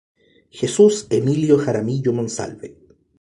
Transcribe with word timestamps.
Jesús 0.49 1.05
Emilio 1.11 1.59
Jaramillo 1.59 2.11
Monsalve. 2.11 2.75